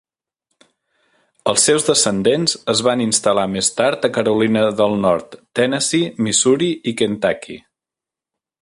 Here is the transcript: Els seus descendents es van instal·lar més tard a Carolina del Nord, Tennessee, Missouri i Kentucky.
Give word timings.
Els 1.51 1.65
seus 1.69 1.85
descendents 1.89 2.55
es 2.73 2.81
van 2.87 3.03
instal·lar 3.05 3.45
més 3.57 3.71
tard 3.81 4.09
a 4.09 4.13
Carolina 4.17 4.65
del 4.81 4.97
Nord, 5.05 5.41
Tennessee, 5.61 6.11
Missouri 6.29 6.73
i 6.93 6.97
Kentucky. 7.05 7.63